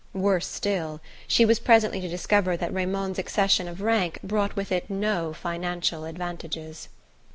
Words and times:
Worse 0.15 0.47
still, 0.47 0.99
she 1.27 1.45
was 1.45 1.59
presently 1.59 2.01
to 2.01 2.07
discover 2.07 2.57
that 2.57 2.73
Raymond's 2.73 3.19
accession 3.19 3.67
of 3.67 3.81
rank 3.83 4.17
brought 4.23 4.55
with 4.55 4.71
it 4.71 4.89
no 4.89 5.31
financial 5.31 6.05
advantages. 6.05 6.89